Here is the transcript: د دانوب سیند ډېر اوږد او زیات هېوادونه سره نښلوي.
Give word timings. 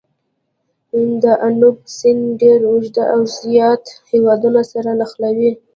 د 1.21 1.23
دانوب 1.39 1.77
سیند 1.97 2.25
ډېر 2.41 2.59
اوږد 2.69 2.97
او 3.13 3.21
زیات 3.37 3.83
هېوادونه 4.11 4.61
سره 4.71 4.89
نښلوي. 4.99 5.51